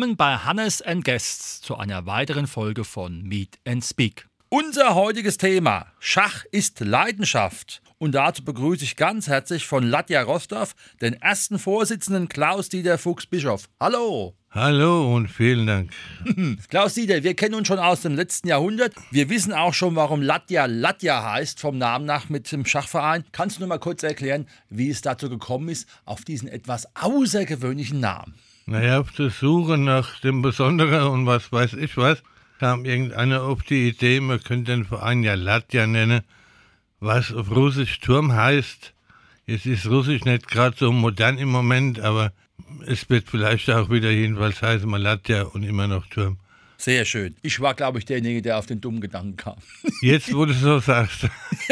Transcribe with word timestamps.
Willkommen 0.00 0.16
bei 0.16 0.38
Hannes 0.38 0.80
and 0.80 1.04
Guests 1.04 1.60
zu 1.60 1.76
einer 1.76 2.06
weiteren 2.06 2.46
Folge 2.46 2.84
von 2.84 3.22
Meet 3.22 3.58
and 3.66 3.84
Speak. 3.84 4.28
Unser 4.48 4.94
heutiges 4.94 5.36
Thema: 5.36 5.88
Schach 5.98 6.46
ist 6.52 6.80
Leidenschaft. 6.80 7.82
Und 7.98 8.12
dazu 8.12 8.42
begrüße 8.42 8.82
ich 8.82 8.96
ganz 8.96 9.28
herzlich 9.28 9.66
von 9.66 9.84
Latja 9.84 10.22
Rostov 10.22 10.74
den 11.02 11.20
ersten 11.20 11.58
Vorsitzenden 11.58 12.30
Klaus-Dieter 12.30 12.96
Fuchs-Bischof. 12.96 13.68
Hallo! 13.78 14.34
Hallo 14.50 15.14
und 15.14 15.28
vielen 15.28 15.66
Dank. 15.66 15.90
Klaus-Dieter, 16.70 17.22
wir 17.22 17.34
kennen 17.34 17.56
uns 17.56 17.68
schon 17.68 17.78
aus 17.78 18.00
dem 18.00 18.14
letzten 18.14 18.48
Jahrhundert. 18.48 18.94
Wir 19.10 19.28
wissen 19.28 19.52
auch 19.52 19.74
schon, 19.74 19.96
warum 19.96 20.22
Latja 20.22 20.64
Latja 20.64 21.30
heißt, 21.30 21.60
vom 21.60 21.76
Namen 21.76 22.06
nach 22.06 22.30
mit 22.30 22.50
dem 22.50 22.64
Schachverein. 22.64 23.24
Kannst 23.32 23.56
du 23.56 23.60
nur 23.60 23.68
mal 23.68 23.78
kurz 23.78 24.02
erklären, 24.02 24.46
wie 24.70 24.88
es 24.88 25.02
dazu 25.02 25.28
gekommen 25.28 25.68
ist, 25.68 25.86
auf 26.06 26.22
diesen 26.24 26.48
etwas 26.48 26.88
außergewöhnlichen 26.96 28.00
Namen? 28.00 28.34
Naja, 28.70 29.00
auf 29.00 29.10
der 29.10 29.30
Suche 29.30 29.76
nach 29.78 30.20
dem 30.20 30.42
Besonderen 30.42 31.08
und 31.08 31.26
was 31.26 31.50
weiß 31.50 31.72
ich 31.72 31.96
was, 31.96 32.22
kam 32.60 32.84
irgendeiner 32.84 33.42
auf 33.42 33.64
die 33.64 33.88
Idee, 33.88 34.20
man 34.20 34.40
könnte 34.44 34.70
den 34.70 34.84
Verein 34.84 35.24
ja 35.24 35.34
Latja 35.34 35.88
nennen, 35.88 36.20
was 37.00 37.32
auf 37.32 37.50
Russisch 37.50 37.98
Turm 37.98 38.32
heißt. 38.32 38.94
Es 39.48 39.66
ist 39.66 39.86
Russisch 39.86 40.24
nicht 40.24 40.46
gerade 40.46 40.76
so 40.78 40.92
modern 40.92 41.36
im 41.38 41.48
Moment, 41.48 41.98
aber 41.98 42.32
es 42.86 43.10
wird 43.10 43.28
vielleicht 43.28 43.68
auch 43.70 43.90
wieder 43.90 44.12
jedenfalls 44.12 44.62
heißen, 44.62 44.88
man 44.88 45.02
Latja 45.02 45.42
und 45.42 45.64
immer 45.64 45.88
noch 45.88 46.06
Turm. 46.06 46.38
Sehr 46.78 47.04
schön. 47.04 47.34
Ich 47.42 47.58
war, 47.58 47.74
glaube 47.74 47.98
ich, 47.98 48.04
derjenige, 48.04 48.40
der 48.40 48.56
auf 48.56 48.66
den 48.66 48.80
dummen 48.80 49.00
Gedanken 49.00 49.36
kam. 49.36 49.56
Jetzt, 50.00 50.32
wo 50.32 50.44
du 50.44 50.52
so 50.52 50.78
sagst. 50.78 51.28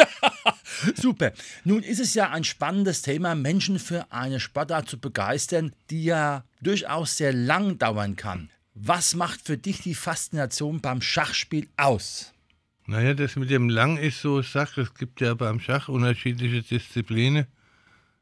Super. 0.95 1.33
Nun 1.65 1.83
ist 1.83 2.01
es 2.01 2.15
ja 2.15 2.31
ein 2.31 2.45
spannendes 2.45 3.03
Thema, 3.03 3.34
Menschen 3.34 3.79
für 3.79 4.11
eine 4.12 4.41
Sportart 4.41 4.89
zu 4.89 4.98
begeistern, 4.98 5.73
die 5.91 6.05
ja 6.05 6.45
durchaus 6.61 7.17
sehr 7.17 7.33
lang 7.33 7.79
dauern 7.79 8.17
kann. 8.17 8.51
Was 8.75 9.15
macht 9.15 9.41
für 9.43 9.59
dich 9.59 9.81
die 9.81 9.95
Faszination 9.95 10.81
beim 10.81 11.01
Schachspiel 11.01 11.69
aus? 11.77 12.33
Naja, 12.87 13.12
das 13.12 13.37
mit 13.37 13.51
dem 13.51 13.69
Lang 13.69 13.98
ist 13.98 14.23
so 14.23 14.41
Sache. 14.41 14.83
Es 14.83 14.95
gibt 14.95 15.20
ja 15.20 15.35
beim 15.35 15.61
Schach 15.61 15.89
unterschiedliche 15.89 16.62
Disziplinen. 16.62 17.47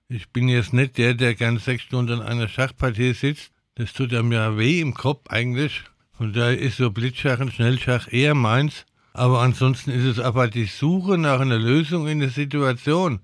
Ich 0.09 0.29
bin 0.31 0.49
jetzt 0.49 0.73
nicht 0.73 0.99
der, 0.99 1.15
der 1.15 1.35
gern 1.35 1.59
sechs 1.59 1.85
Stunden 1.85 2.21
an 2.21 2.27
einer 2.27 2.49
Schachpartie 2.49 3.13
sitzt. 3.13 3.51
Das 3.75 3.93
tut 3.93 4.15
einem 4.15 4.33
ja 4.33 4.57
weh 4.57 4.81
im 4.81 4.95
Kopf 4.95 5.29
eigentlich. 5.29 5.83
Von 6.13 6.33
daher 6.33 6.59
ist 6.59 6.79
so 6.79 6.91
Blitzschach 6.91 7.41
und 7.41 7.53
Schnellschach 7.53 8.11
eher 8.11 8.35
meins. 8.35 8.87
Aber 9.17 9.41
ansonsten 9.41 9.93
ist 9.93 10.05
es 10.05 10.19
aber 10.19 10.47
die 10.47 10.67
Suche 10.67 11.17
nach 11.17 11.41
einer 11.41 11.59
Lösung 11.59 12.07
in 12.07 12.21
der 12.21 12.29
Situation. 12.29 13.21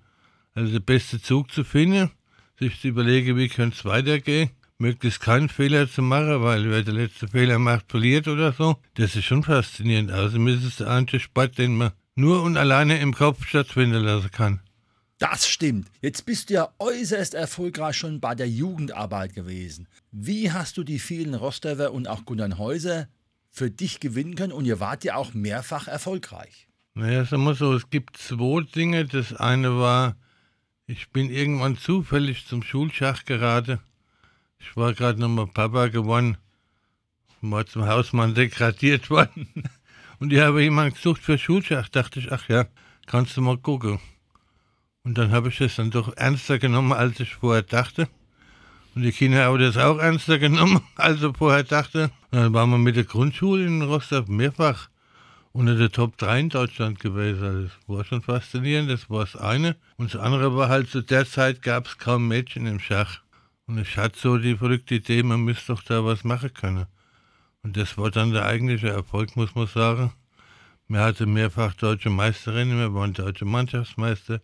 Also 0.54 0.72
der 0.72 0.80
beste 0.80 1.20
Zug 1.20 1.52
zu 1.52 1.64
finden, 1.64 2.10
sich 2.58 2.80
zu 2.80 2.88
überlegen, 2.88 3.36
wie 3.36 3.48
könnte 3.48 3.76
es 3.76 3.84
weitergehen, 3.84 4.48
möglichst 4.78 5.20
keinen 5.20 5.50
Fehler 5.50 5.90
zu 5.90 6.00
machen, 6.00 6.42
weil 6.42 6.70
wer 6.70 6.82
der 6.82 6.94
letzte 6.94 7.28
Fehler 7.28 7.58
macht, 7.58 7.90
verliert 7.90 8.26
oder 8.26 8.52
so. 8.52 8.76
Das 8.94 9.16
ist 9.16 9.26
schon 9.26 9.42
faszinierend. 9.42 10.10
Außerdem 10.10 10.48
ist 10.48 10.64
es 10.64 10.77
der 10.77 10.89
einzige 10.89 11.20
Sport, 11.20 11.58
den 11.58 11.77
man 11.77 11.92
nur 12.14 12.42
und 12.42 12.56
alleine 12.56 12.98
im 12.98 13.12
Kopf 13.12 13.46
stattfinden 13.46 14.02
lassen 14.02 14.30
kann. 14.30 14.61
Das 15.18 15.46
stimmt. 15.46 15.88
Jetzt 16.00 16.24
bist 16.24 16.48
du 16.48 16.55
ja 16.55 16.72
äußerst 16.78 17.34
erfolgreich 17.34 17.96
schon 17.96 18.18
bei 18.18 18.34
der 18.34 18.48
Jugendarbeit 18.48 19.34
gewesen. 19.34 19.88
Wie 20.11 20.52
hast 20.52 20.78
du 20.78 20.84
die 20.84 20.98
vielen 20.98 21.34
Rostover 21.34 21.92
und 21.92 22.08
auch 22.08 22.24
Gunnernhäuser 22.24 23.08
für 23.52 23.70
dich 23.70 24.01
gewinnen 24.01 24.35
können 24.35 24.52
und 24.52 24.64
ihr 24.64 24.80
wart 24.80 25.05
ja 25.05 25.17
auch 25.17 25.35
mehrfach 25.35 25.86
erfolgreich. 25.86 26.67
Naja, 26.95 27.24
sagen 27.24 27.45
wir 27.45 27.55
so, 27.55 27.74
es 27.74 27.90
gibt 27.90 28.17
zwei 28.17 28.63
Dinge. 28.63 29.05
Das 29.05 29.35
eine 29.35 29.79
war, 29.79 30.17
ich 30.86 31.11
bin 31.11 31.30
irgendwann 31.30 31.77
zufällig 31.77 32.46
zum 32.46 32.62
Schulschach 32.62 33.24
geraten. 33.24 33.79
Ich 34.58 34.77
war 34.77 34.95
gerade 34.95 35.20
nochmal 35.20 35.46
Papa 35.46 35.89
geworden, 35.89 36.39
war 37.42 37.67
zum 37.67 37.86
Hausmann 37.86 38.35
degradiert 38.35 39.11
worden. 39.11 39.48
Und 40.18 40.33
ich 40.33 40.41
habe 40.41 40.62
jemanden 40.62 40.95
gesucht 40.95 41.20
für 41.20 41.36
Schulschach. 41.36 41.89
Dachte 41.89 42.20
ich, 42.20 42.33
ach 42.33 42.48
ja, 42.48 42.67
kannst 43.07 43.36
du 43.36 43.42
mal 43.42 43.58
gucken. 43.58 43.98
Und 45.05 45.18
dann 45.18 45.30
habe 45.30 45.48
ich 45.48 45.58
das 45.58 45.77
dann 45.77 45.91
doch 45.91 46.17
ernster 46.17 46.58
genommen, 46.58 46.92
als 46.92 47.20
ich 47.20 47.35
vorher 47.35 47.62
dachte. 47.62 48.08
Und 48.95 49.03
die 49.03 49.13
Kinder 49.13 49.45
haben 49.45 49.58
das 49.58 49.77
auch 49.77 49.98
ernster 49.98 50.39
genommen, 50.39 50.83
als 50.97 51.23
ich 51.23 51.36
vorher 51.36 51.64
dachte. 51.64 52.11
Und 52.30 52.39
dann 52.39 52.53
waren 52.53 52.70
wir 52.70 52.79
mit 52.79 52.97
der 52.97 53.05
Grundschule 53.05 53.67
in 53.67 53.83
Rostock 53.83 54.29
mehrfach 54.29 54.89
unter 55.53 55.77
der 55.77 55.91
Top 55.91 56.17
3 56.19 56.41
in 56.41 56.48
Deutschland 56.48 57.01
gewesen. 57.01 57.45
Also 57.45 57.63
das 57.63 57.73
war 57.86 58.05
schon 58.05 58.23
faszinierend, 58.23 58.91
das 58.91 59.08
war 59.11 59.20
das 59.20 59.36
eine. 59.36 59.77
Und 59.97 60.14
das 60.14 60.20
andere 60.20 60.57
war 60.57 60.69
halt, 60.69 60.89
zu 60.89 61.03
der 61.03 61.27
Zeit 61.27 61.63
gab 61.63 61.86
es 61.86 61.98
kaum 61.98 62.29
Mädchen 62.29 62.67
im 62.67 62.80
Schach. 62.80 63.20
Und 63.67 63.79
ich 63.79 63.97
hatte 63.97 64.19
so 64.19 64.39
die 64.39 64.57
verrückte 64.57 64.97
Idee, 64.97 65.23
man 65.23 65.41
müsste 65.41 65.73
doch 65.73 65.83
da 65.83 66.05
was 66.05 66.24
machen 66.24 66.53
können. 66.53 66.86
Und 67.63 67.77
das 67.77 67.97
war 67.97 68.11
dann 68.11 68.33
der 68.33 68.45
eigentliche 68.45 68.89
Erfolg, 68.89 69.36
muss 69.36 69.55
man 69.55 69.67
sagen. 69.67 70.13
Wir 70.89 71.01
hatten 71.01 71.33
mehrfach 71.33 71.74
deutsche 71.74 72.11
Meisterinnen, 72.11 72.79
wir 72.79 72.92
waren 72.92 73.14
deutsche 73.14 73.45
Mannschaftsmeister. 73.45 74.41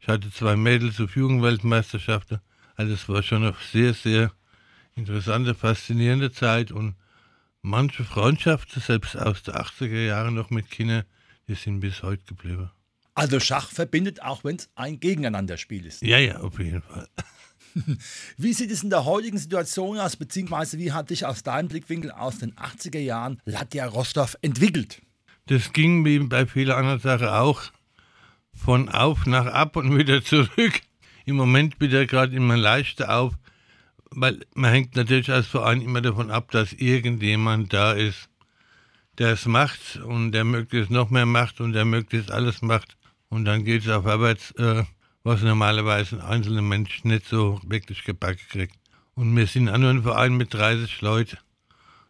Ich 0.00 0.08
hatte 0.08 0.30
zwei 0.30 0.54
Mädels 0.54 1.00
auf 1.00 1.16
Jugendweltmeisterschaften. 1.16 2.40
Also 2.78 2.94
es 2.94 3.08
war 3.08 3.24
schon 3.24 3.42
eine 3.42 3.56
sehr, 3.72 3.92
sehr 3.92 4.30
interessante, 4.94 5.56
faszinierende 5.56 6.30
Zeit 6.30 6.70
und 6.70 6.94
manche 7.60 8.04
Freundschaften, 8.04 8.80
selbst 8.80 9.16
aus 9.16 9.42
den 9.42 9.54
80er 9.54 10.06
Jahren 10.06 10.34
noch 10.34 10.50
mit 10.50 10.70
Kindern, 10.70 11.02
die 11.48 11.54
sind 11.56 11.80
bis 11.80 12.04
heute 12.04 12.22
geblieben. 12.24 12.70
Also 13.16 13.40
Schach 13.40 13.68
verbindet, 13.68 14.22
auch 14.22 14.44
wenn 14.44 14.56
es 14.56 14.70
ein 14.76 15.00
Gegeneinanderspiel 15.00 15.86
ist. 15.86 16.02
Ja, 16.02 16.18
ja, 16.18 16.38
auf 16.38 16.60
jeden 16.60 16.82
Fall. 16.82 17.08
Wie 18.36 18.52
sieht 18.52 18.70
es 18.70 18.84
in 18.84 18.90
der 18.90 19.04
heutigen 19.04 19.38
Situation 19.38 19.98
aus, 19.98 20.14
beziehungsweise 20.14 20.78
wie 20.78 20.92
hat 20.92 21.10
dich 21.10 21.26
aus 21.26 21.42
deinem 21.42 21.68
Blickwinkel 21.68 22.12
aus 22.12 22.38
den 22.38 22.54
80er 22.54 22.98
Jahren 22.98 23.42
Latja 23.44 23.86
Rostov 23.86 24.36
entwickelt? 24.40 25.02
Das 25.46 25.72
ging 25.72 26.04
wie 26.04 26.20
bei 26.20 26.46
vielen 26.46 26.70
anderen 26.70 27.00
Sachen 27.00 27.26
auch 27.26 27.60
von 28.54 28.88
auf 28.88 29.26
nach 29.26 29.46
ab 29.46 29.74
und 29.74 29.96
wieder 29.98 30.22
zurück 30.22 30.80
im 31.28 31.36
Moment 31.36 31.78
wieder 31.78 32.06
gerade 32.06 32.34
immer 32.34 32.56
leichter 32.56 33.14
auf, 33.14 33.34
weil 34.10 34.40
man 34.54 34.72
hängt 34.72 34.96
natürlich 34.96 35.30
als 35.30 35.46
Verein 35.46 35.82
immer 35.82 36.00
davon 36.00 36.30
ab, 36.30 36.50
dass 36.50 36.72
irgendjemand 36.72 37.72
da 37.72 37.92
ist, 37.92 38.30
der 39.18 39.32
es 39.32 39.44
macht 39.44 39.96
und 39.96 40.32
der 40.32 40.44
möglichst 40.44 40.90
noch 40.90 41.10
mehr 41.10 41.26
macht 41.26 41.60
und 41.60 41.74
der 41.74 41.84
möglichst 41.84 42.30
alles 42.30 42.62
macht. 42.62 42.96
Und 43.28 43.44
dann 43.44 43.64
geht 43.64 43.82
es 43.82 43.90
auf 43.90 44.06
Arbeits, 44.06 44.52
äh, 44.52 44.84
was 45.22 45.42
normalerweise 45.42 46.16
ein 46.16 46.22
einzelner 46.22 46.62
Mensch 46.62 47.04
nicht 47.04 47.26
so 47.26 47.60
wirklich 47.62 48.04
gebacken 48.04 48.46
kriegt. 48.48 48.76
Und 49.14 49.36
wir 49.36 49.46
sind 49.46 49.68
auch 49.68 49.76
nur 49.76 49.90
ein 49.90 50.02
Verein 50.02 50.34
mit 50.34 50.54
30 50.54 51.02
Leuten. 51.02 51.36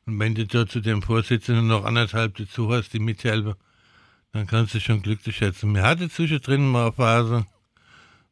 Und 0.06 0.20
wenn 0.20 0.36
du 0.36 0.46
dort 0.46 0.70
zu 0.70 0.80
dem 0.80 1.02
Vorsitzenden 1.02 1.66
noch 1.66 1.84
anderthalb 1.84 2.36
dazu 2.36 2.72
hast, 2.72 2.92
die 2.92 3.00
mithelfen, 3.00 3.54
dann 4.32 4.46
kannst 4.46 4.74
du 4.74 4.80
schon 4.80 5.02
glücklich 5.02 5.36
schätzen. 5.36 5.74
Wir 5.74 5.82
hatten 5.82 6.08
zwischendrin 6.08 6.70
mal 6.70 6.84
eine 6.84 6.92
Phase, 6.92 7.46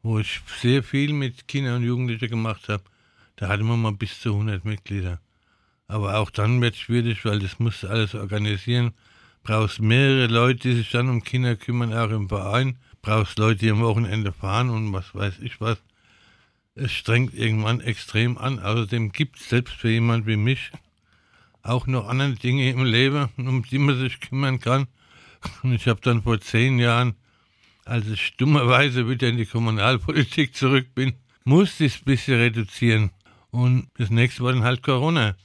wo 0.03 0.19
ich 0.19 0.41
sehr 0.61 0.83
viel 0.83 1.13
mit 1.13 1.49
Kindern 1.49 1.77
und 1.77 1.85
Jugendlichen 1.85 2.29
gemacht 2.29 2.69
habe, 2.69 2.85
da 3.37 3.49
hatten 3.49 3.67
wir 3.67 3.77
mal 3.77 3.93
bis 3.93 4.21
zu 4.21 4.33
100 4.33 4.65
Mitglieder. 4.65 5.21
Aber 5.89 6.19
auch 6.19 6.31
dann 6.31 6.61
wird 6.61 6.75
es 6.75 6.81
schwierig, 6.81 7.25
weil 7.25 7.39
das 7.39 7.59
musst 7.59 7.83
du 7.83 7.89
alles 7.89 8.15
organisieren. 8.15 8.93
Brauchst 9.43 9.81
mehrere 9.81 10.27
Leute, 10.27 10.69
die 10.69 10.77
sich 10.77 10.91
dann 10.91 11.09
um 11.09 11.23
Kinder 11.23 11.55
kümmern, 11.55 11.93
auch 11.93 12.11
im 12.11 12.29
Verein. 12.29 12.79
Brauchst 13.03 13.39
Leute, 13.39 13.61
die 13.61 13.71
am 13.71 13.81
Wochenende 13.81 14.33
fahren 14.33 14.71
und 14.71 14.93
was 14.93 15.15
weiß 15.15 15.39
ich 15.41 15.61
was. 15.61 15.79
Es 16.75 16.93
strengt 16.93 17.35
irgendwann 17.35 17.81
extrem 17.81 18.37
an. 18.39 18.59
Außerdem 18.59 19.13
gibt 19.13 19.39
es 19.39 19.49
selbst 19.49 19.75
für 19.75 19.91
jemand 19.91 20.27
wie 20.27 20.37
mich 20.37 20.73
auch 21.63 21.87
noch 21.87 22.09
andere 22.09 22.33
Dinge 22.33 22.71
im 22.71 22.85
Leben, 22.85 23.29
um 23.37 23.63
die 23.63 23.79
man 23.79 23.99
sich 23.99 24.21
kümmern 24.21 24.61
kann. 24.61 24.87
Und 25.63 25.73
ich 25.73 25.87
habe 25.87 26.01
dann 26.01 26.23
vor 26.23 26.41
zehn 26.41 26.79
Jahren 26.79 27.15
als 27.87 28.07
ich 28.09 28.37
dummerweise 28.37 29.09
wieder 29.09 29.29
in 29.29 29.37
die 29.37 29.47
Kommunalpolitik 29.47 30.55
zurück 30.55 30.95
bin, 30.95 31.15
musste 31.45 31.85
ich 31.85 31.95
es 31.95 32.01
ein 32.01 32.05
bisschen 32.05 32.39
reduzieren. 32.39 33.11
Und 33.51 33.89
das 33.97 34.11
nächste 34.11 34.43
war 34.43 34.53
dann 34.53 34.65
halt 34.65 34.83
Corona. 34.83 35.37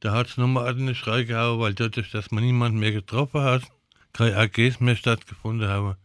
Da 0.00 0.12
hat 0.12 0.28
es 0.28 0.36
nochmal 0.36 0.66
ordentlich 0.66 0.98
Schrei 0.98 1.24
gehauen, 1.24 1.58
weil 1.58 1.74
dadurch, 1.74 2.10
dass 2.10 2.30
man 2.30 2.44
niemanden 2.44 2.78
mehr 2.78 2.92
getroffen 2.92 3.40
hat, 3.40 3.62
keine 4.12 4.36
AGs 4.36 4.80
mehr 4.80 4.96
stattgefunden 4.96 5.68
haben, 5.68 5.96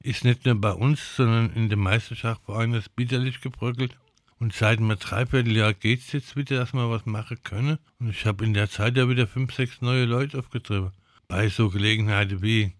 ist 0.00 0.24
nicht 0.24 0.44
nur 0.44 0.56
bei 0.56 0.72
uns, 0.72 1.16
sondern 1.16 1.50
in 1.54 1.70
den 1.70 1.78
Meisterschaftsvereinen 1.78 2.82
bitterlich 2.94 3.40
gebröckelt. 3.40 3.96
Und 4.38 4.52
seit 4.52 4.78
einem 4.78 4.98
Dreivierteljahr 4.98 5.72
geht 5.72 6.00
es 6.00 6.12
jetzt 6.12 6.36
wieder, 6.36 6.58
dass 6.58 6.74
wir 6.74 6.90
was 6.90 7.06
machen 7.06 7.38
können. 7.42 7.78
Und 7.98 8.10
ich 8.10 8.26
habe 8.26 8.44
in 8.44 8.52
der 8.52 8.68
Zeit 8.68 8.96
ja 8.98 9.08
wieder 9.08 9.26
fünf, 9.26 9.54
sechs 9.54 9.80
neue 9.80 10.04
Leute 10.04 10.38
aufgetrieben. 10.38 10.90
Bei 11.28 11.48
so 11.48 11.70
Gelegenheiten 11.70 12.42
wie 12.42 12.74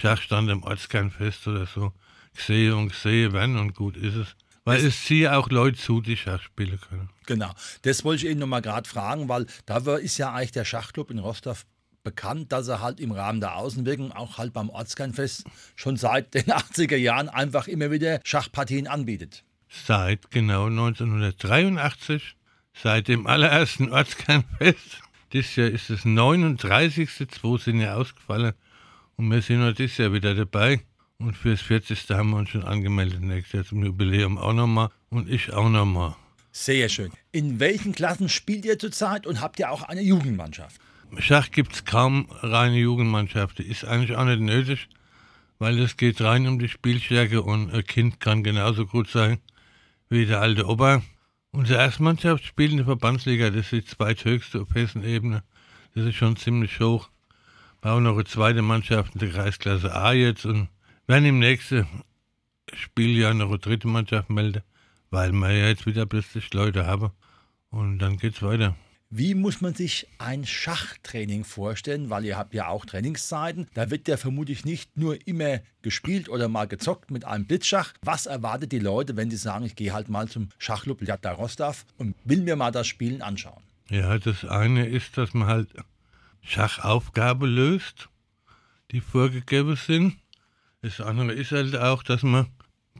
Schachstand 0.00 0.50
im 0.50 0.62
Ortskernfest 0.62 1.46
oder 1.46 1.66
so. 1.66 1.92
Gesehen 2.34 2.72
und 2.74 2.88
gesehen 2.88 3.32
werden 3.32 3.56
und 3.58 3.74
gut 3.74 3.96
ist 3.96 4.14
es. 4.14 4.28
Weil 4.64 4.84
es 4.84 5.04
ziehe 5.04 5.36
auch 5.36 5.48
Leute 5.50 5.78
zu, 5.78 6.00
die 6.00 6.16
Schach 6.16 6.42
spielen 6.42 6.78
können. 6.88 7.08
Genau. 7.26 7.50
Das 7.82 8.04
wollte 8.04 8.24
ich 8.24 8.30
eben 8.30 8.40
nochmal 8.40 8.62
gerade 8.62 8.88
fragen, 8.88 9.28
weil 9.28 9.46
da 9.66 9.78
ist 9.96 10.18
ja 10.18 10.32
eigentlich 10.32 10.52
der 10.52 10.64
Schachclub 10.64 11.10
in 11.10 11.18
Rostov 11.18 11.64
bekannt, 12.02 12.52
dass 12.52 12.68
er 12.68 12.80
halt 12.80 13.00
im 13.00 13.12
Rahmen 13.12 13.40
der 13.40 13.56
Außenwirkung 13.56 14.12
auch 14.12 14.38
halt 14.38 14.52
beim 14.52 14.70
Ortskernfest 14.70 15.44
schon 15.76 15.96
seit 15.96 16.34
den 16.34 16.44
80er 16.46 16.96
Jahren 16.96 17.28
einfach 17.28 17.68
immer 17.68 17.90
wieder 17.90 18.20
Schachpartien 18.24 18.86
anbietet. 18.86 19.44
Seit 19.68 20.30
genau 20.30 20.66
1983, 20.66 22.36
seit 22.74 23.08
dem 23.08 23.26
allerersten 23.26 23.90
Ortskernfest. 23.90 25.00
Dieses 25.32 25.56
Jahr 25.56 25.68
ist 25.68 25.90
das 25.90 26.04
39. 26.04 27.08
Zwei 27.30 27.58
sind 27.58 27.80
ja 27.80 27.94
ausgefallen 27.94 28.54
und 29.20 29.30
wir 29.30 29.42
sind 29.42 29.60
noch 29.60 29.74
dieses 29.74 29.98
Jahr 29.98 30.14
wieder 30.14 30.34
dabei. 30.34 30.80
Und 31.18 31.36
fürs 31.36 31.60
40. 31.60 32.08
haben 32.08 32.30
wir 32.30 32.38
uns 32.38 32.48
schon 32.48 32.64
angemeldet, 32.64 33.20
nächstes 33.20 33.52
Jahr 33.52 33.64
zum 33.66 33.84
Jubiläum 33.84 34.38
auch 34.38 34.54
nochmal 34.54 34.88
und 35.10 35.28
ich 35.28 35.52
auch 35.52 35.68
nochmal. 35.68 36.16
Sehr 36.52 36.88
schön. 36.88 37.12
In 37.30 37.60
welchen 37.60 37.92
Klassen 37.92 38.30
spielt 38.30 38.64
ihr 38.64 38.78
zurzeit 38.78 39.26
und 39.26 39.42
habt 39.42 39.58
ihr 39.58 39.70
auch 39.70 39.82
eine 39.82 40.00
Jugendmannschaft? 40.00 40.80
Schach 41.18 41.50
gibt 41.50 41.74
es 41.74 41.84
kaum 41.84 42.28
reine 42.30 42.78
Jugendmannschaften. 42.78 43.66
Ist 43.66 43.84
eigentlich 43.84 44.16
auch 44.16 44.24
nicht 44.24 44.40
nötig, 44.40 44.88
weil 45.58 45.78
es 45.80 45.98
geht 45.98 46.22
rein 46.22 46.46
um 46.48 46.58
die 46.58 46.70
Spielstärke 46.70 47.42
und 47.42 47.74
ein 47.74 47.84
Kind 47.84 48.20
kann 48.20 48.42
genauso 48.42 48.86
gut 48.86 49.10
sein 49.10 49.38
wie 50.08 50.24
der 50.24 50.40
alte 50.40 50.66
Opa. 50.66 51.02
Unsere 51.50 51.78
Erstmannschaft 51.78 52.46
spielt 52.46 52.70
in 52.70 52.78
der 52.78 52.86
Verbandsliga, 52.86 53.50
das 53.50 53.66
ist 53.66 53.72
die 53.72 53.84
zweithöchste 53.84 54.62
auf 54.62 54.74
Hessen-Ebene. 54.74 55.42
Das 55.94 56.06
ist 56.06 56.14
schon 56.14 56.36
ziemlich 56.36 56.80
hoch. 56.80 57.10
Wir 57.82 57.92
haben 57.92 58.02
noch 58.02 58.14
eine 58.14 58.24
zweite 58.24 58.60
Mannschaft 58.60 59.14
in 59.14 59.20
der 59.20 59.30
Kreisklasse 59.30 59.94
A 59.94 60.12
jetzt 60.12 60.44
und 60.44 60.68
werden 61.06 61.24
im 61.24 61.38
nächsten 61.38 61.86
Spieljahr 62.74 63.32
noch 63.32 63.48
eine 63.48 63.58
dritte 63.58 63.88
Mannschaft 63.88 64.28
melden, 64.28 64.62
weil 65.08 65.32
wir 65.32 65.50
ja 65.50 65.68
jetzt 65.68 65.86
wieder 65.86 66.04
plötzlich 66.04 66.52
Leute 66.52 66.86
haben. 66.86 67.10
Und 67.70 67.98
dann 67.98 68.18
geht's 68.18 68.42
weiter. 68.42 68.76
Wie 69.08 69.34
muss 69.34 69.62
man 69.62 69.74
sich 69.74 70.06
ein 70.18 70.44
Schachtraining 70.44 71.44
vorstellen? 71.44 72.10
Weil 72.10 72.26
ihr 72.26 72.36
habt 72.36 72.52
ja 72.52 72.68
auch 72.68 72.84
Trainingszeiten. 72.84 73.66
Da 73.72 73.90
wird 73.90 74.08
ja 74.08 74.18
vermutlich 74.18 74.64
nicht 74.66 74.96
nur 74.98 75.16
immer 75.26 75.60
gespielt 75.80 76.28
oder 76.28 76.48
mal 76.48 76.68
gezockt 76.68 77.10
mit 77.10 77.24
einem 77.24 77.46
Blitzschach. 77.46 77.94
Was 78.02 78.26
erwartet 78.26 78.72
die 78.72 78.78
Leute, 78.78 79.16
wenn 79.16 79.30
sie 79.30 79.36
sagen, 79.36 79.64
ich 79.64 79.74
gehe 79.74 79.94
halt 79.94 80.10
mal 80.10 80.28
zum 80.28 80.50
Schachclub 80.58 81.00
Ljata 81.00 81.32
Rostov 81.32 81.86
und 81.96 82.14
will 82.24 82.42
mir 82.42 82.56
mal 82.56 82.72
das 82.72 82.86
Spielen 82.86 83.22
anschauen? 83.22 83.62
Ja, 83.88 84.18
das 84.18 84.44
eine 84.44 84.86
ist, 84.86 85.16
dass 85.16 85.34
man 85.34 85.48
halt 85.48 85.68
Schachaufgabe 86.42 87.46
löst, 87.46 88.08
die 88.90 89.00
vorgegeben 89.00 89.76
sind. 89.76 90.16
Das 90.82 91.00
andere 91.00 91.32
ist 91.32 91.52
halt 91.52 91.76
auch, 91.76 92.02
dass 92.02 92.22
man 92.22 92.46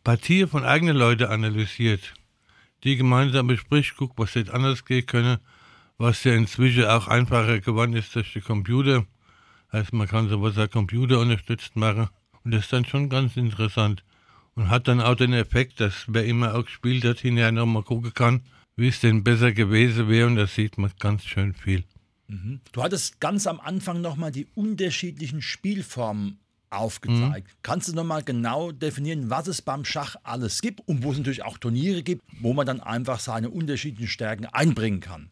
Partien 0.04 0.48
von 0.48 0.64
eigenen 0.64 0.96
Leuten 0.96 1.24
analysiert, 1.24 2.14
die 2.84 2.96
gemeinsam 2.96 3.46
bespricht, 3.46 3.96
guckt, 3.96 4.18
was 4.18 4.34
jetzt 4.34 4.50
anders 4.50 4.84
gehen 4.84 5.06
können 5.06 5.38
was 6.00 6.24
ja 6.24 6.34
inzwischen 6.34 6.86
auch 6.86 7.08
einfacher 7.08 7.60
geworden 7.60 7.92
ist 7.92 8.16
durch 8.16 8.32
die 8.32 8.40
Computer. 8.40 9.04
Heißt, 9.70 9.92
man 9.92 10.08
kann 10.08 10.30
sowas 10.30 10.56
auch 10.56 10.70
computerunterstützt 10.70 11.76
machen. 11.76 12.08
Und 12.42 12.54
das 12.54 12.64
ist 12.64 12.72
dann 12.72 12.86
schon 12.86 13.10
ganz 13.10 13.36
interessant. 13.36 14.02
Und 14.54 14.70
hat 14.70 14.88
dann 14.88 15.02
auch 15.02 15.14
den 15.14 15.34
Effekt, 15.34 15.78
dass 15.78 16.06
wer 16.08 16.24
immer 16.24 16.54
auch 16.54 16.64
gespielt 16.64 17.04
hat, 17.04 17.18
hinterher 17.18 17.52
nochmal 17.52 17.82
gucken 17.82 18.14
kann, 18.14 18.40
wie 18.76 18.88
es 18.88 19.00
denn 19.00 19.22
besser 19.22 19.52
gewesen 19.52 20.08
wäre. 20.08 20.26
Und 20.26 20.36
da 20.36 20.46
sieht 20.46 20.78
man 20.78 20.90
ganz 20.98 21.22
schön 21.26 21.52
viel. 21.52 21.84
Mhm. 22.30 22.60
Du 22.72 22.82
hattest 22.82 23.20
ganz 23.20 23.46
am 23.46 23.60
Anfang 23.60 24.00
nochmal 24.00 24.30
die 24.30 24.46
unterschiedlichen 24.54 25.42
Spielformen 25.42 26.38
aufgezeigt. 26.70 27.48
Mhm. 27.48 27.52
Kannst 27.62 27.88
du 27.88 27.94
nochmal 27.94 28.22
genau 28.22 28.70
definieren, 28.70 29.28
was 29.28 29.48
es 29.48 29.60
beim 29.60 29.84
Schach 29.84 30.16
alles 30.22 30.62
gibt 30.62 30.86
und 30.86 31.02
wo 31.02 31.10
es 31.10 31.18
natürlich 31.18 31.42
auch 31.42 31.58
Turniere 31.58 32.02
gibt, 32.02 32.22
wo 32.40 32.52
man 32.52 32.66
dann 32.66 32.80
einfach 32.80 33.18
seine 33.18 33.50
unterschiedlichen 33.50 34.08
Stärken 34.08 34.46
einbringen 34.46 35.00
kann? 35.00 35.30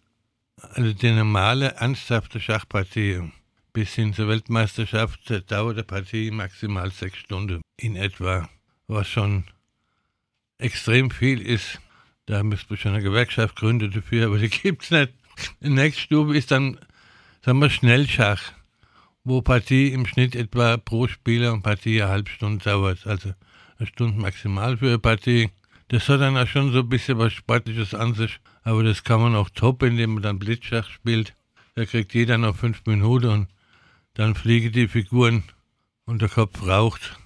Also 0.57 0.93
die 0.93 1.13
normale, 1.13 1.75
ernsthafte 1.75 2.41
Schachpartie 2.41 3.31
bis 3.73 3.95
hin 3.95 4.13
zur 4.13 4.27
Weltmeisterschaft 4.27 5.33
dauert 5.51 5.79
die 5.79 5.83
Partie 5.85 6.33
maximal 6.33 6.91
sechs 6.91 7.19
Stunden 7.19 7.63
in 7.77 7.95
etwa, 7.95 8.49
was 8.89 9.09
schon 9.09 9.45
extrem 10.59 11.13
viel 11.13 11.41
ist. 11.41 11.79
Da 12.27 12.43
müsste 12.43 12.67
man 12.71 12.79
schon 12.79 12.95
eine 12.95 13.03
Gewerkschaft 13.03 13.55
gründen 13.55 13.93
dafür, 13.93 14.27
aber 14.27 14.39
die 14.39 14.51
gibt 14.51 14.83
es 14.83 14.91
nicht. 14.91 15.13
Nächste 15.61 16.03
Stufe 16.03 16.37
ist 16.37 16.51
dann, 16.51 16.79
sagen 17.45 17.61
wir, 17.61 17.71
Schnellschach, 17.71 18.53
wo 19.25 19.43
Partie 19.43 19.93
im 19.93 20.07
Schnitt 20.07 20.35
etwa 20.35 20.77
pro 20.77 21.07
Spieler 21.09 21.53
und 21.53 21.63
Partie 21.63 22.03
eine 22.03 22.11
halbe 22.11 22.31
Stunde 22.31 22.65
dauert. 22.65 23.07
Also 23.07 23.33
eine 23.79 23.87
Stunde 23.87 24.21
maximal 24.21 24.77
für 24.77 24.89
eine 24.89 24.99
Partie. 24.99 25.51
Das 25.89 26.09
hat 26.09 26.21
dann 26.21 26.37
auch 26.37 26.47
schon 26.47 26.73
so 26.73 26.81
ein 26.81 26.89
bisschen 26.89 27.19
was 27.19 27.33
Sportliches 27.33 27.95
an 27.95 28.15
sich. 28.15 28.41
Aber 28.63 28.83
das 28.83 29.05
kann 29.05 29.21
man 29.21 29.35
auch 29.35 29.51
top, 29.51 29.83
indem 29.83 30.15
man 30.15 30.23
dann 30.23 30.39
Blitzschach 30.39 30.89
spielt. 30.91 31.35
Da 31.75 31.85
kriegt 31.87 32.13
jeder 32.15 32.39
noch 32.39 32.57
fünf 32.57 32.85
Minuten 32.87 33.29
und 33.29 33.49
dann 34.15 34.35
fliegen 34.35 34.73
die 34.73 34.89
Figuren 34.89 35.45
und 36.05 36.21
der 36.21 36.29
Kopf 36.29 36.67
raucht. 36.67 37.17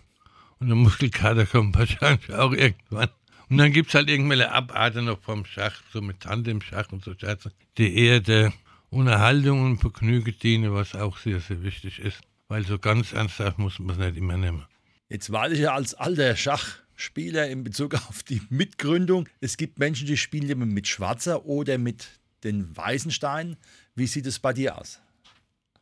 Und 0.59 0.69
der 0.69 0.77
Muskelkater 0.77 1.47
kommt 1.47 1.77
wahrscheinlich 1.77 2.33
auch 2.33 2.53
irgendwann. 2.53 3.09
Und 3.53 3.59
dann 3.59 3.71
gibt 3.71 3.91
es 3.91 3.95
halt 3.95 4.09
irgendwelche 4.09 4.51
Abarten 4.51 5.05
noch 5.05 5.21
vom 5.21 5.45
Schach, 5.45 5.83
so 5.93 6.01
mit 6.01 6.21
Tandem-Schach 6.21 6.91
und 6.91 7.05
so 7.05 7.13
Scherze, 7.13 7.53
die 7.77 7.95
eher 7.99 8.21
der 8.21 8.51
Unterhaltung 8.89 9.63
und 9.63 9.77
Vergnügen 9.77 10.35
dienen, 10.43 10.73
was 10.73 10.95
auch 10.95 11.19
sehr, 11.19 11.39
sehr 11.39 11.63
wichtig 11.63 11.99
ist. 11.99 12.23
Weil 12.49 12.65
so 12.65 12.79
ganz 12.79 13.13
ernsthaft 13.13 13.59
muss 13.59 13.79
man 13.79 13.91
es 13.91 13.99
nicht 13.99 14.17
immer 14.17 14.39
nehmen. 14.39 14.65
Jetzt 15.11 15.31
weiß 15.31 15.53
ich 15.53 15.59
ja 15.59 15.75
als 15.75 15.93
alter 15.93 16.35
Schach 16.35 16.79
Spieler 16.97 17.47
in 17.51 17.63
Bezug 17.63 17.93
auf 18.09 18.23
die 18.23 18.41
Mitgründung. 18.49 19.29
Es 19.43 19.59
gibt 19.59 19.79
Menschen, 19.79 20.07
die 20.07 20.17
spielen 20.17 20.49
immer 20.49 20.65
mit 20.65 20.89
Schwarzer 20.89 21.45
oder 21.45 21.77
mit 21.77 22.09
den 22.45 22.75
weißen 22.75 23.11
Steinen. 23.11 23.59
Wie 23.95 24.07
sieht 24.07 24.25
es 24.25 24.39
bei 24.39 24.55
dir 24.55 24.79
aus? 24.79 24.99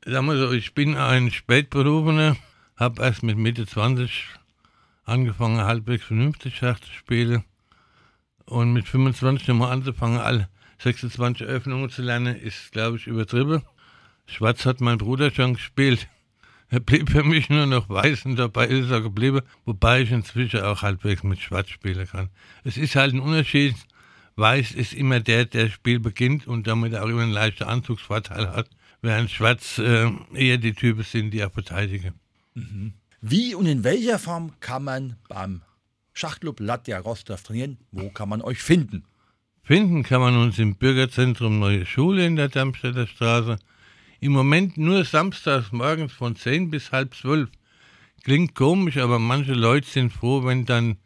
Sag 0.05 0.23
mal 0.25 0.37
so, 0.37 0.51
ich 0.51 0.75
bin 0.75 0.97
ein 0.97 1.31
Spätberufener, 1.31 2.37
habe 2.75 3.01
erst 3.01 3.23
mit 3.23 3.39
Mitte 3.39 3.65
20 3.65 4.25
angefangen, 5.05 5.61
halbwegs 5.61 6.07
vernünftig 6.07 6.57
Schach 6.57 6.81
zu 6.81 6.91
spielen. 6.91 7.45
Und 8.51 8.73
mit 8.73 8.89
25 8.89 9.47
nochmal 9.47 9.71
anzufangen, 9.71 10.19
alle 10.19 10.49
26 10.81 11.47
Öffnungen 11.47 11.89
zu 11.89 12.03
lernen, 12.03 12.35
ist, 12.35 12.73
glaube 12.73 12.97
ich, 12.97 13.07
übertrieben. 13.07 13.63
Schwarz 14.27 14.67
hat 14.67 14.81
mein 14.81 14.99
Bruder 14.99 15.31
schon 15.31 15.55
gespielt. 15.55 16.09
Er 16.69 16.81
blieb 16.81 17.11
für 17.11 17.23
mich 17.23 17.49
nur 17.49 17.67
noch 17.67 17.89
weiß 17.89 18.27
und 18.27 18.37
dabei 18.37 18.67
ist 18.67 18.91
er 18.91 19.03
geblieben, 19.03 19.43
wobei 19.67 20.03
ich 20.03 20.11
inzwischen 20.11 20.63
auch 20.63 20.83
halbwegs 20.83 21.23
mit 21.23 21.41
Schwarz 21.41 21.69
spielen 21.69 22.09
kann. 22.09 22.29
Es 22.65 22.77
ist 22.77 22.97
halt 22.97 23.15
ein 23.15 23.21
Unterschied. 23.21 23.77
Weiß 24.35 24.73
ist 24.73 24.95
immer 24.95 25.21
der, 25.21 25.45
der 25.45 25.67
das 25.67 25.73
Spiel 25.73 26.01
beginnt 26.01 26.49
und 26.49 26.67
damit 26.67 26.97
auch 26.97 27.09
immer 27.09 27.23
einen 27.23 27.33
leichten 27.33 27.65
Anzugsvorteil 27.65 28.49
hat, 28.51 28.69
während 29.01 29.31
Schwarz 29.31 29.79
äh, 29.79 30.11
eher 30.35 30.59
die 30.59 30.73
Typen 30.73 31.05
sind, 31.05 31.31
die 31.31 31.45
auch 31.45 31.53
verteidigen. 31.53 32.15
Mhm. 32.55 32.95
Wie 33.21 33.55
und 33.55 33.67
in 33.67 33.85
welcher 33.85 34.19
Form 34.19 34.55
kann 34.59 34.83
man 34.83 35.17
beim 35.29 35.63
Schachclub 36.13 36.61
Latja 36.61 36.99
Rostov 36.99 37.43
trainieren? 37.43 37.79
Wo 37.93 38.11
kann 38.11 38.29
man 38.29 38.43
euch 38.43 38.63
finden? 38.63 39.05
Finden 39.63 40.03
kann 40.03 40.21
man 40.21 40.37
uns 40.37 40.59
im 40.59 40.77
Bürgerzentrum 40.77 41.59
Neue 41.59 41.87
Schule 41.87 42.27
in 42.27 42.37
der 42.37 42.49
Darmstädter 42.49 43.07
Straße 43.07 43.59
im 44.21 44.33
Moment 44.33 44.77
nur 44.77 45.05
samstags 45.05 45.73
morgens 45.73 46.13
von 46.13 46.37
10 46.37 46.71
bis 46.71 46.93
halb 46.93 47.15
zwölf. 47.15 47.49
Klingt 48.23 48.55
komisch, 48.55 48.99
aber 48.99 49.19
manche 49.19 49.55
Leute 49.55 49.89
sind 49.89 50.13
froh, 50.13 50.45
wenn 50.45 50.67
dann 50.67 50.99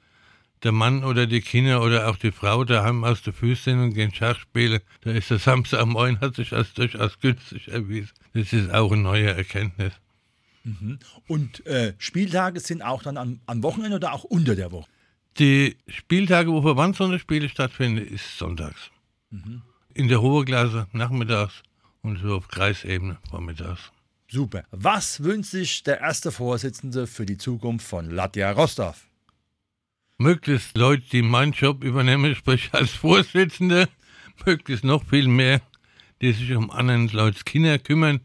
der 0.64 0.72
Mann 0.72 1.04
oder 1.04 1.26
die 1.26 1.40
Kinder 1.40 1.82
oder 1.82 2.08
auch 2.08 2.16
die 2.16 2.32
Frau 2.32 2.64
daheim 2.64 3.04
aus 3.04 3.22
der 3.22 3.32
Füße 3.32 3.64
sind 3.64 3.80
und 3.80 3.94
gehen 3.94 4.12
Schach 4.12 4.38
spielen. 4.40 4.80
Da 5.02 5.12
ist 5.12 5.30
der 5.30 5.38
Samstagmorgen, 5.38 6.20
hat 6.20 6.34
sich 6.34 6.52
als 6.52 6.72
durchaus 6.72 7.20
günstig 7.20 7.68
erwiesen. 7.68 8.10
Das 8.32 8.52
ist 8.52 8.72
auch 8.72 8.90
eine 8.90 9.02
neue 9.02 9.32
Erkenntnis. 9.32 9.92
Mhm. 10.64 10.98
Und 11.28 11.64
äh, 11.66 11.94
Spieltage 11.98 12.58
sind 12.60 12.82
auch 12.82 13.02
dann 13.02 13.16
am, 13.16 13.40
am, 13.46 13.62
Wochenende 13.62 13.96
oder 13.96 14.12
auch 14.12 14.24
unter 14.24 14.56
der 14.56 14.72
Woche? 14.72 14.88
Die 15.38 15.76
Spieltage, 15.88 16.50
wo 16.50 16.62
Verbandssonderspiele 16.62 17.48
stattfinden, 17.48 18.06
ist 18.06 18.38
sonntags. 18.38 18.90
Mhm. 19.30 19.62
In 19.92 20.08
der 20.08 20.20
Hohe 20.20 20.44
Klasse 20.44 20.86
nachmittags 20.92 21.62
und 22.02 22.18
so 22.18 22.36
auf 22.36 22.48
Kreisebene 22.48 23.18
vormittags. 23.28 23.92
Super. 24.30 24.64
Was 24.70 25.22
wünscht 25.22 25.50
sich 25.50 25.82
der 25.82 26.00
erste 26.00 26.32
Vorsitzende 26.32 27.06
für 27.06 27.26
die 27.26 27.36
Zukunft 27.36 27.86
von 27.86 28.10
Latja 28.10 28.50
Rostov? 28.52 29.06
Möglichst 30.16 30.76
Leute, 30.76 31.04
die 31.12 31.22
meinen 31.22 31.52
Job 31.52 31.84
übernehmen, 31.84 32.34
sprich 32.34 32.70
als 32.72 32.90
Vorsitzende, 32.90 33.88
möglichst 34.46 34.84
noch 34.84 35.04
viel 35.04 35.28
mehr, 35.28 35.60
die 36.22 36.32
sich 36.32 36.52
um 36.54 36.70
anderen 36.70 37.08
Leute 37.08 37.44
Kinder 37.44 37.78
kümmern, 37.78 38.20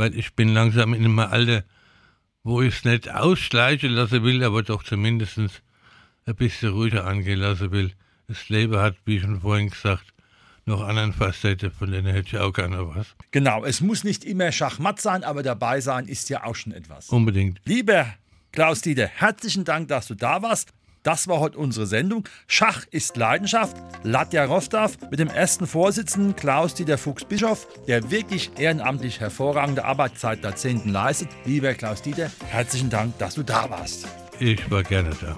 weil 0.00 0.18
ich 0.18 0.34
bin 0.34 0.48
langsam 0.48 0.94
in 0.94 1.04
einem 1.04 1.18
Alter, 1.18 1.62
wo 2.42 2.62
ich 2.62 2.74
es 2.74 2.84
nicht 2.86 3.10
ausschleichen 3.10 3.90
lassen 3.90 4.24
will, 4.24 4.42
aber 4.42 4.62
doch 4.62 4.82
zumindest 4.82 5.36
ein 5.36 6.34
bisschen 6.36 6.70
ruhiger 6.70 7.04
angehen 7.06 7.38
lassen 7.38 7.70
will. 7.70 7.92
das 8.26 8.48
Leben 8.48 8.78
hat, 8.78 8.96
wie 9.04 9.20
schon 9.20 9.42
vorhin 9.42 9.68
gesagt, 9.68 10.06
noch 10.64 10.80
anderen 10.80 11.12
Facetten, 11.12 11.70
von 11.70 11.90
denen 11.90 12.14
hätte 12.14 12.28
ich 12.28 12.38
auch 12.38 12.52
gerne 12.54 12.88
was. 12.88 13.08
Genau, 13.30 13.62
es 13.62 13.82
muss 13.82 14.02
nicht 14.02 14.24
immer 14.24 14.50
Schachmatt 14.52 15.02
sein, 15.02 15.22
aber 15.22 15.42
dabei 15.42 15.82
sein 15.82 16.08
ist 16.08 16.30
ja 16.30 16.44
auch 16.44 16.56
schon 16.56 16.72
etwas. 16.72 17.10
Unbedingt. 17.10 17.60
Lieber 17.66 18.06
Klaus 18.52 18.80
Dieter, 18.80 19.06
herzlichen 19.06 19.66
Dank, 19.66 19.88
dass 19.88 20.06
du 20.06 20.14
da 20.14 20.40
warst. 20.40 20.72
Das 21.02 21.28
war 21.28 21.40
heute 21.40 21.58
unsere 21.58 21.86
Sendung. 21.86 22.24
Schach 22.46 22.84
ist 22.90 23.16
Leidenschaft. 23.16 23.76
Latja 24.02 24.44
Rostov 24.44 24.98
mit 25.10 25.18
dem 25.18 25.28
ersten 25.28 25.66
Vorsitzenden 25.66 26.36
Klaus-Dieter 26.36 26.98
Fuchs-Bischof, 26.98 27.66
der 27.86 28.10
wirklich 28.10 28.50
ehrenamtlich 28.58 29.20
hervorragende 29.20 29.84
Arbeit 29.84 30.18
seit 30.18 30.44
Jahrzehnten 30.44 30.90
leistet. 30.90 31.28
Lieber 31.46 31.72
Klaus-Dieter, 31.72 32.30
herzlichen 32.48 32.90
Dank, 32.90 33.16
dass 33.18 33.34
du 33.34 33.42
da 33.42 33.70
warst. 33.70 34.06
Ich 34.38 34.70
war 34.70 34.82
gerne 34.82 35.10
da. 35.20 35.36